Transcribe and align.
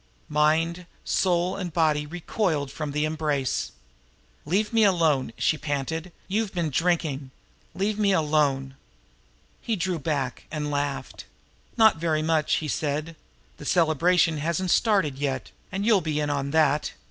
Mind, 0.29 0.87
soul 1.05 1.55
and 1.55 1.71
body 1.71 2.07
recoiled 2.07 2.71
from 2.71 2.89
the 2.91 3.05
embrace. 3.05 3.71
"Leave 4.45 4.73
me 4.73 4.83
alone!" 4.83 5.31
she 5.37 5.59
panted. 5.59 6.11
"You've 6.27 6.55
been 6.55 6.71
drinking. 6.71 7.29
Leave 7.75 7.99
me 7.99 8.11
alone!" 8.11 8.77
He 9.61 9.75
drew 9.75 9.99
back, 9.99 10.45
and 10.49 10.71
laughed. 10.71 11.25
"Not 11.77 11.97
very 11.97 12.23
much," 12.23 12.55
he 12.55 12.67
said. 12.67 13.15
"The 13.57 13.65
celebration 13.65 14.39
hasn't 14.39 14.71
started 14.71 15.19
yet, 15.19 15.51
and 15.71 15.85
you'll 15.85 16.01
be 16.01 16.19
in 16.19 16.31
on 16.31 16.49
that. 16.49 16.93